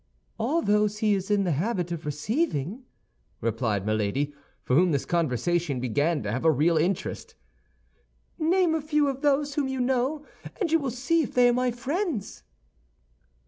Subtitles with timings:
[0.39, 2.85] "All those he is in the habit of receiving!"
[3.39, 7.35] replied Milady, for whom this conversation began to have a real interest.
[8.39, 10.25] "Name a few of those whom you know,
[10.59, 12.41] and you will see if they are my friends."